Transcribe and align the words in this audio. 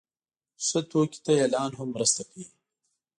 ښه 0.65 0.79
توکي 0.89 1.19
ته 1.25 1.31
اعلان 1.41 1.71
هم 1.79 1.87
مرسته 1.95 2.21
کوي. 2.29 2.45